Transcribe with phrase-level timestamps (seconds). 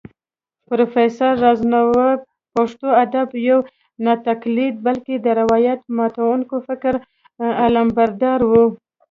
[0.67, 2.11] پروفېسر راز نوې
[2.53, 3.59] پښتو ادب يو
[4.05, 6.93] ناتقليدي بلکې د روايت ماتونکي فکر
[7.63, 8.53] علمبردار و